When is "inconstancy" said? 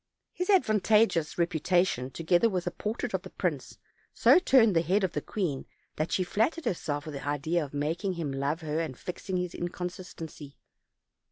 9.53-10.57